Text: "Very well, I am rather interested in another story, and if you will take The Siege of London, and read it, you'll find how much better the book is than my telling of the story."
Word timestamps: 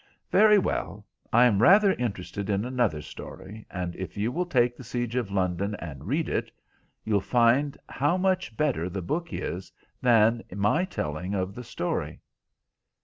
"Very 0.31 0.57
well, 0.57 1.05
I 1.31 1.45
am 1.45 1.61
rather 1.61 1.91
interested 1.93 2.49
in 2.49 2.65
another 2.65 3.03
story, 3.03 3.67
and 3.69 3.95
if 3.95 4.17
you 4.17 4.31
will 4.31 4.47
take 4.47 4.75
The 4.75 4.83
Siege 4.83 5.15
of 5.15 5.29
London, 5.29 5.75
and 5.75 6.07
read 6.07 6.27
it, 6.27 6.49
you'll 7.03 7.21
find 7.21 7.77
how 7.87 8.17
much 8.17 8.57
better 8.57 8.89
the 8.89 9.03
book 9.03 9.31
is 9.31 9.71
than 10.01 10.41
my 10.51 10.85
telling 10.85 11.35
of 11.35 11.53
the 11.53 11.63
story." 11.63 12.19